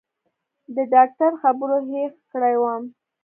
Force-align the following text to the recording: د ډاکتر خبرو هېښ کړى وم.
د 0.75 0.77
ډاکتر 0.93 1.31
خبرو 1.41 1.77
هېښ 1.89 2.13
کړى 2.31 2.55
وم. 2.61 2.83